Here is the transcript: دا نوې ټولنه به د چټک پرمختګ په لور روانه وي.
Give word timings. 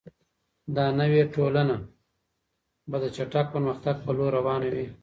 دا 0.75 0.85
نوې 0.99 1.23
ټولنه 1.35 1.75
به 2.89 2.97
د 3.03 3.05
چټک 3.15 3.45
پرمختګ 3.53 3.95
په 4.05 4.11
لور 4.17 4.31
روانه 4.39 4.67
وي. 4.73 4.87